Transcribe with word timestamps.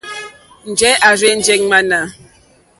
Njɛ̂ 0.69 0.91
à 1.07 1.09
rzênjé 1.17 1.55
ŋmánà. 1.63 1.99